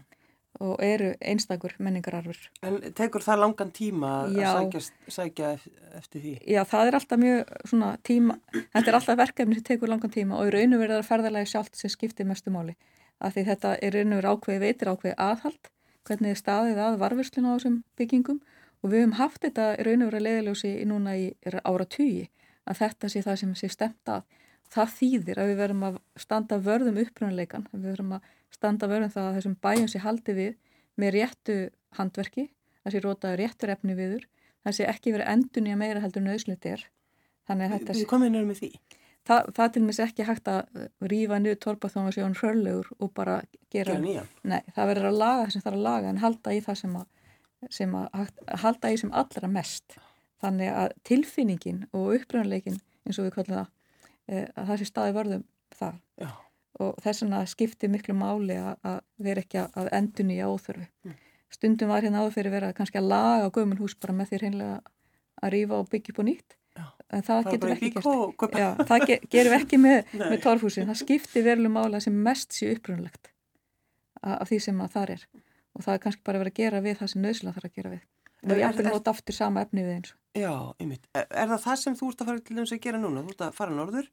[0.60, 2.38] og eru einstakur menningararfur.
[2.66, 4.48] En tekur það langan tíma Já.
[4.50, 4.80] að sækja,
[5.16, 5.50] sækja
[5.96, 6.32] eftir því?
[6.44, 10.40] Já, það er alltaf mjög svona tíma, þetta er alltaf verkefni sem tekur langan tíma
[10.40, 12.74] og í raun og verður það ferðarlega sjálft sem skiptir mestu máli.
[13.20, 15.72] Af því þetta er raun og verður ákveði veitir ákveði aðhald,
[16.08, 18.42] hvernig er staðið að varfurslun á þessum byggingum
[18.80, 21.26] og við höfum haft þetta í raun og verður leiðiljósi núna í
[21.64, 22.28] ára tugi
[22.68, 24.24] að þetta sé það sem sé stemt að.
[24.70, 29.28] Það þýðir að við verðum að standa vörðum upprunaleikan, við verðum að standa vörðum það
[29.28, 30.52] að þessum bæjum sé haldi við
[31.00, 31.56] með réttu
[31.98, 32.46] handverki,
[32.84, 34.24] það sé rótaður réttur efni viður,
[34.62, 36.84] það sé ekki verið endun í að meira heldur nöðslut er.
[37.50, 38.02] Þannig að þetta sé...
[38.04, 38.70] Við komum inn með því?
[39.30, 42.92] Það, það til mis ekki hægt að rýfa niður torpa þá að sé hann hrörlegur
[42.98, 43.40] og bara
[43.72, 43.96] gera...
[43.96, 44.22] Gera nýja?
[44.48, 46.78] Nei, það verður að laga það sem það er að laga en halda í það
[46.80, 47.34] sem að,
[47.78, 48.30] sem að
[48.62, 49.98] halda í sem allra mest.
[50.40, 53.68] Þannig að tilfinningin og uppröðanleikin eins og við kallum það
[54.30, 55.42] að það sé staði vörðum
[55.76, 56.30] það Já.
[56.84, 60.86] og þess vegna skiptir miklu máli að, að vera ekki að endun í áþörfi.
[61.06, 61.18] Mm.
[61.50, 64.78] Stundum var hérna áður fyrir vera kannski að laga gömul hús bara með því hreinlega
[65.40, 66.84] að rýfa og byggja upp og nýtt Já.
[66.86, 68.60] en það, það getur ekki gert.
[68.60, 70.88] Já, það ge gerum ekki með, með torfhúsin.
[70.90, 73.32] Það skiptir veruleg máli sem mest sé upprunlegt
[74.20, 75.26] af því sem að það er
[75.74, 77.92] og það er kannski bara verið að gera við það sem nöðslega þarf að gera
[77.94, 78.06] við.
[78.40, 80.14] Og ég ætti nátt aftur sama efni við eins.
[80.38, 81.04] Já, einmitt.
[81.12, 83.22] Er, er það það sem þú ert að fara til þess að gera núna?
[83.26, 84.08] Þú ert að fara norður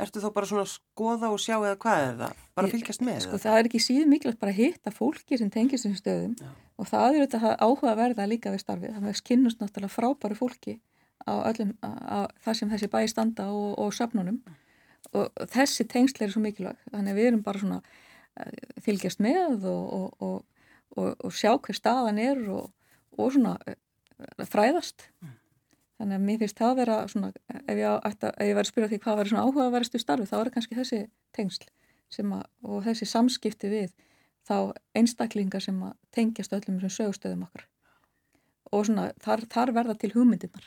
[0.00, 2.38] Ertu þá bara svona að skoða og sjá eða hvað er það?
[2.56, 3.24] Bara að fylgjast með það?
[3.26, 6.48] Sko það er ekki síðan mikilvægt bara að hitta fólki sem tengist þessum stöðum Já.
[6.80, 8.94] og það er auðvitað áhuga að verða líka við starfið.
[8.94, 10.74] Það með skinnust náttúrulega frábæru fólki
[11.28, 14.40] á, öllum, á það sem þessi bæi standa og, og söfnunum
[15.12, 16.80] og þessi tengsl er svo mikilvægt.
[16.88, 20.40] Þannig að við erum bara svona uh, fylgjast með og, og,
[20.96, 22.72] og sjá hver staðan er og
[23.28, 25.10] svona uh, fræðast.
[25.20, 25.36] Mm.
[26.02, 28.68] Þannig að mér finnst það að vera svona, ef ég, ætta, ef ég væri að
[28.72, 30.98] spyrja því hvað verður svona áhugaverðstu starfi, þá er kannski þessi
[31.36, 31.68] tengsl
[32.18, 33.92] að, og þessi samskipti við
[34.48, 34.56] þá
[34.98, 35.78] einstaklingar sem
[36.10, 37.68] tengjast öllum sem sögustöðum okkar.
[38.74, 40.66] Og svona, þar, þar verða til hugmyndirnar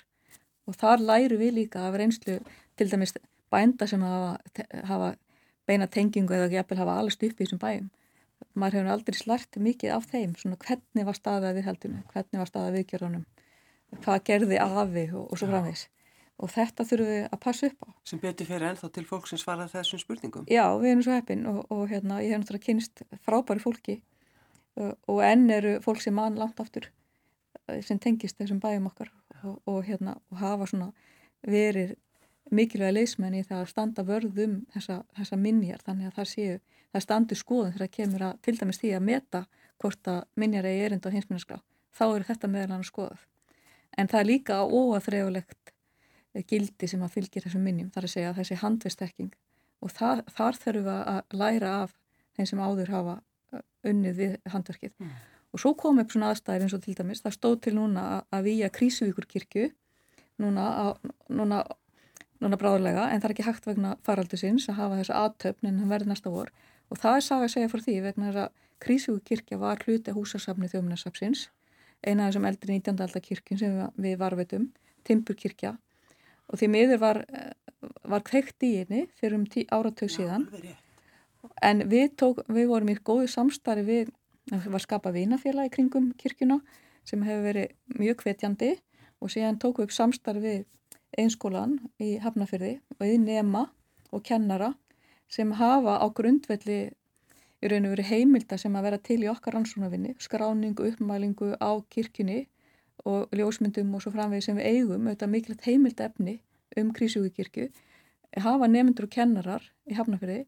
[0.72, 2.40] og þar læru við líka af reynslu
[2.80, 3.18] til dæmis
[3.52, 5.14] bænda sem hafa, hafa
[5.68, 7.92] beina tengingu eða ekki eppil hafa alveg stupi í þessum bæjum.
[8.56, 12.56] Maður hefur aldrei slært mikið af þeim, svona hvernig var staðað við heldunum, hvernig var
[12.56, 13.32] staðað viðgjörunum
[14.04, 15.88] hvað gerði afi og, og svo framvegs
[16.36, 17.90] og þetta þurfum við að passa upp á.
[18.04, 20.48] Sem betur fyrir ennþá til fólk sem svara þessum spurningum.
[20.52, 23.96] Já, við erum svo heppin og, og hérna, ég hef náttúrulega kynst frábæri fólki
[24.76, 26.90] og, og enn eru fólk sem mann langt aftur
[27.86, 29.14] sem tengist þessum bæjum okkar
[29.46, 30.92] og hérna, hafa svona
[31.46, 31.96] verið
[32.54, 35.82] mikilvæga leismenn í það að standa vörðum þessa, þessa minjar.
[35.86, 36.58] Þannig að það séu,
[36.94, 39.46] það standu skoðum þegar það kemur að til dæmis því að meta
[39.82, 41.58] hvort að minjar er erind á hinsminnarskrá
[41.96, 43.24] þá eru þetta meðal hann skoðað
[43.98, 45.74] en það er líka óaþreifulegt
[46.50, 49.32] gildi sem að fylgir þessum minnjum, þar að segja að þessi handvistekking
[49.86, 51.96] og það, þar þurfum við að læra af
[52.36, 53.16] þeim sem áður hafa
[53.56, 54.94] uh, unnið við handverkið.
[55.00, 55.16] Mm.
[55.56, 58.48] og svo kom upp svona aðstæðir eins og til dæmis, það stóð til núna að
[58.50, 59.70] výja Krísuvíkur kirkju
[60.44, 60.96] núna,
[61.32, 61.62] núna,
[62.44, 65.94] núna bráðlega en það er ekki hægt vegna faraldusins að hafa þessa aðtöfn en það
[65.96, 66.52] verði næsta vor.
[66.92, 70.12] Og það er saga að segja fyrir því vegna þess að Krísuvíkur kirkja var hluti
[70.12, 71.48] húsasafni þjóminnarsafsins
[72.06, 73.02] eina af þessum eldri 19.
[73.02, 74.70] aldar kirkjum sem við varveitum,
[75.06, 75.76] Timpurkirkja
[76.50, 77.54] og því miður var, eh,
[78.04, 80.48] var kveikt í henni fyrir um áratög síðan.
[81.62, 84.10] en við, tók, við vorum í góðu samstarfi við,
[84.50, 86.62] það var skapað vinafélag í kringum kirkjuna
[87.06, 88.80] sem hefur verið mjög hvetjandi.
[89.22, 90.66] Og síðan tók við upp samstarfi
[91.18, 93.70] einskólan í Hafnafyrði og í nema
[94.12, 94.74] og kennara
[95.30, 96.92] sem hafa á grundvelli
[97.66, 101.72] í raun og veru heimilda sem að vera til í okkar rannsónavinni, skráningu, uppmælingu á
[101.90, 102.46] kirkjunni
[103.10, 106.40] og ljósmyndum og svo framvegi sem við eigum, auðvitað mikilvægt heimilda efni
[106.80, 107.70] um Krísjúkirkju,
[108.44, 110.44] hafa nefndur og kennarar í Hafnafjörði,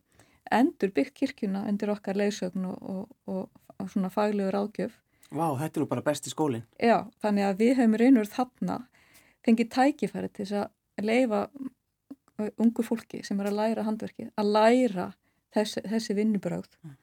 [0.54, 4.96] endur byggt kirkjuna undir okkar leysögn og, og, og, svona faglegur ágjöf.
[5.30, 6.66] Vá, þetta er nú bara besti skólinn.
[6.82, 8.78] Já, þannig að við hefum veru þarna
[9.46, 11.48] fengið tækifæri til þess að leifa
[12.58, 15.10] ungu fólki sem er að læra handverkið, að læra
[15.56, 16.96] þessi, þessi vinnubröð mm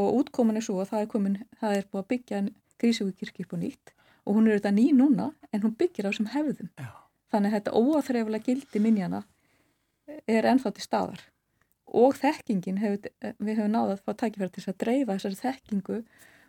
[0.00, 2.42] og útkoman er svo að það er, komin, það er búið að byggja
[2.82, 6.30] Grísjökukirkju upp og nýtt og hún er auðvitað ný núna en hún byggir á þessum
[6.32, 6.70] hefðum.
[6.78, 6.90] Já.
[7.32, 9.22] Þannig að þetta óaþreifulega gildi minjana
[10.28, 11.22] er ennþá til staðar
[11.92, 15.98] og þekkingin, hef, við hefum náðað að fá tækifæri til að dreifa þessari þekkingu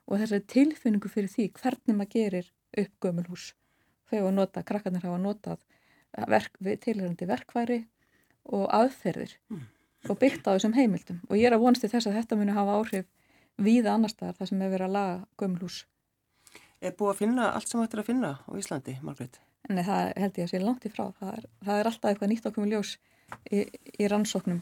[0.04, 3.50] og þessari tilfinningu fyrir því hvernig maður gerir upp gömulhús.
[4.08, 5.60] Þau hafa notað, krakkarnir hafa notað
[6.30, 7.80] verk, tilhörandi verkværi
[8.54, 9.64] og aðferðir mm.
[10.12, 12.56] og byggt á þessum heimildum og ég er að vonast til þess að þetta muni
[12.56, 13.08] hafa áhrif
[13.62, 15.80] víða annar staðar þar sem hefur verið að laga gömlús.
[16.84, 19.40] Er búið að finna allt sem er að finna á Íslandi, Margret?
[19.70, 21.06] Nei, það held ég að sé langt í frá.
[21.20, 22.92] Það er, það er alltaf eitthvað nýtt okkur með ljós
[23.48, 23.62] í,
[24.00, 24.60] í rannsóknum.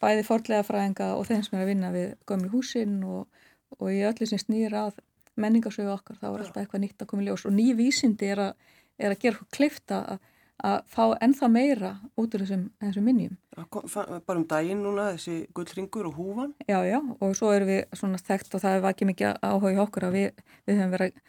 [0.00, 3.44] Bæði fordlega fræðinga og þeim sem er að vinna við gömlu húsin og,
[3.76, 5.02] og í öllu sem snýr að
[5.38, 8.70] menningarsögu okkar, þá er alltaf eitthvað nýtt okkur með ljós og ný vísindi er að,
[8.98, 10.24] er að gera klifta að
[10.64, 13.34] að fá ennþá meira út úr þessum, þessum minnjum.
[13.54, 16.54] Bara um daginn núna, þessi gullringur og húfan?
[16.66, 19.82] Já, já, og svo erum við svona þekkt og það var ekki mikið áhuga í
[19.84, 21.20] okkur að við, við höfum verið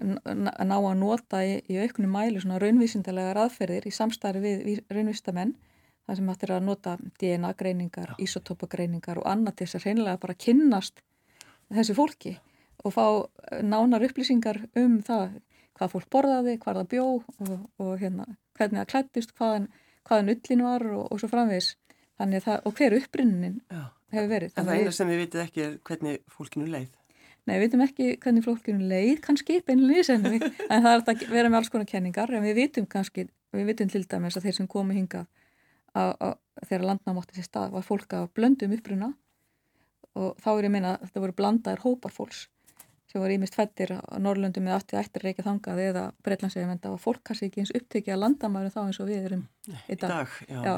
[0.00, 5.56] að ná að nota í, í auknum mælu svona raunvísindalega aðferðir í samstarfi við raunvísindamenn
[6.06, 10.22] þar sem hættir að nota DNA greiningar, isotopa greiningar og annað til þess að reynilega
[10.22, 11.02] bara kynnast
[11.70, 12.32] þessi fólki
[12.84, 13.04] og fá
[13.62, 15.36] nánar upplýsingar um það
[15.80, 18.26] hvað fólk borðaði, hvað það bjó og, og hérna,
[18.58, 19.66] hvernig það klættist, hvaðan,
[20.08, 21.74] hvaðan ullin var og, og svo framvegs.
[22.20, 23.60] Það, og hver uppbrunnin
[24.12, 24.56] hefur verið.
[24.60, 26.90] En það eina sem við vitum ekki er hvernig fólkinu leið.
[27.48, 31.62] Nei, við vitum ekki hvernig fólkinu leið, kannski beinlega en, það er að vera með
[31.62, 33.24] alls konar kenningar, en við vitum kannski,
[33.56, 35.24] við vitum til dæmis að þeir sem komu hinga
[35.94, 39.10] þegar landnámátti sér stað var fólk að blöndum uppbruna
[40.18, 42.44] og þá er ég að minna að þetta voru blandaðir hópar fólks
[43.10, 47.24] sem var ímist fættir á Norrlundum eða aftur eftir reykja þangað eða Breitlandsegja og fólk
[47.26, 50.74] kannski ekki eins upptekið að landamæru þá eins og við erum í dag, já, já,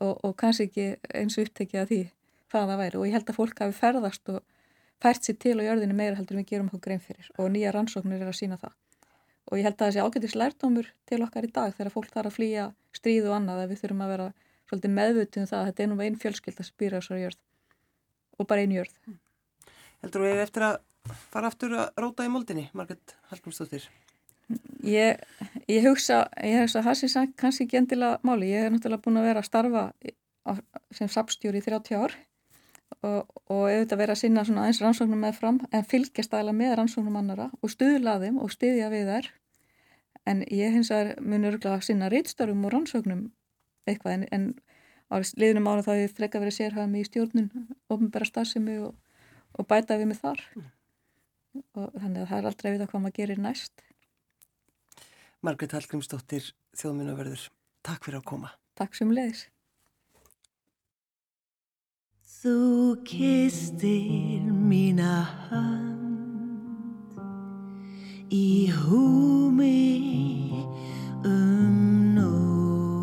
[0.00, 2.00] og, og kannski ekki eins upptekið að því
[2.48, 2.98] hvað það væri.
[2.98, 4.42] Og ég held að fólk hafi ferðast og
[5.02, 7.28] fært sér til á jörðinu meira heldur en við gerum okkur grein fyrir.
[7.36, 8.74] Og nýja rannsóknir er að sína það.
[9.48, 12.32] Og ég held að það sé ágættis lærdómur til okkar í dag þegar fólk þarf
[12.32, 14.26] að flýja stríð og annað að við þurfum að vera
[14.92, 15.76] meðvutið um það er
[17.08, 17.20] og
[20.04, 20.76] Heldur við eftir að
[21.32, 23.88] fara aftur að róta í moldinni, Margret Hallgrímsdóttir?
[24.84, 25.20] Ég,
[25.68, 28.48] ég hugsa, ég hugsa að það sé kannski ekki endilega máli.
[28.54, 29.82] Ég hef náttúrulega búin að vera að starfa
[30.96, 32.14] sem sapstjóri í 30 ár
[33.04, 36.78] og, og auðvitað vera að sinna svona eins rannsóknum með fram en fylgjast aðla með
[36.78, 39.28] rannsóknum annara og stuðla þeim og stuðja við þær.
[40.28, 43.26] En ég hins vegar mun örgulega að sinna reytstörfum og rannsóknum
[43.88, 44.48] eitthvað en, en
[45.12, 47.52] á liðnum ára þá hefur frekka verið sérhæðum í stjórnun,
[47.92, 48.96] ofnbæra starfsemi og,
[49.56, 50.40] og bæta við mig þar.
[50.56, 50.66] Mm
[51.78, 53.84] og þannig að það er aldrei að vita hvað maður gerir næst.
[55.46, 57.46] Margret Hallgrímsdóttir, þjóðmjönaverður,
[57.86, 58.50] takk fyrir að koma.
[58.78, 59.46] Takk sem leiðis.
[62.38, 65.98] Þú kistir mína hand
[68.30, 69.80] í húmi
[71.26, 72.98] um nótt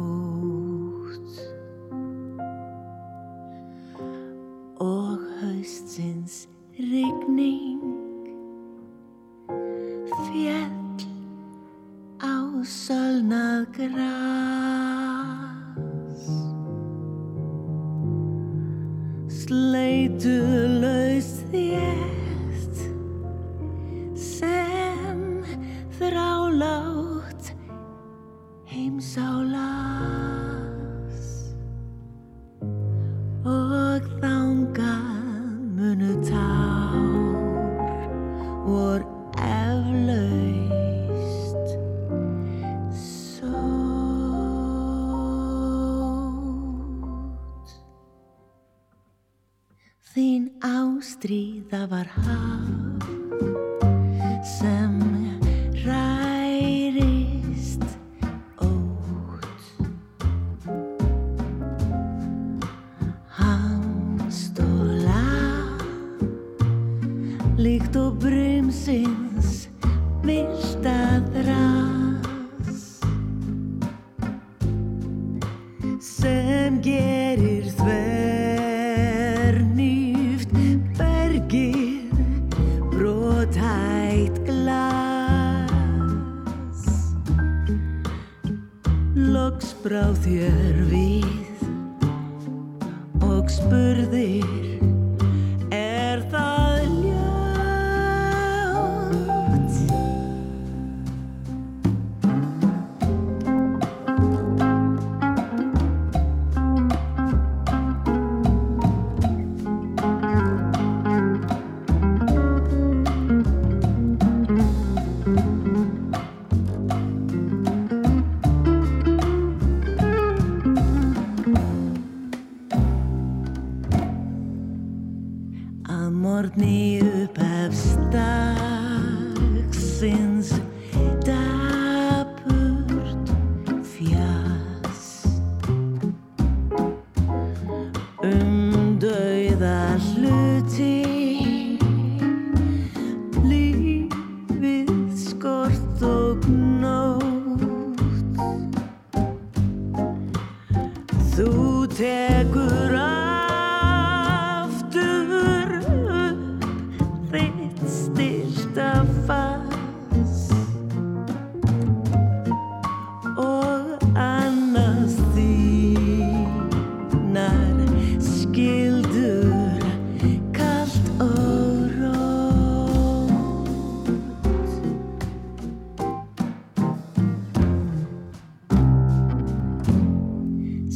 [4.79, 6.45] og haustins
[6.77, 7.94] rigning
[12.65, 14.23] á sölnað græs
[19.29, 20.33] sleitu
[20.81, 22.77] laus þétt
[24.17, 25.21] sem
[25.99, 27.53] þrálátt
[28.73, 29.44] heimsálas
[51.87, 52.54] trabajar.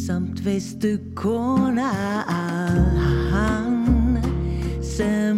[0.09, 1.91] samt veistu kona
[3.31, 4.17] hann
[4.81, 5.28] sem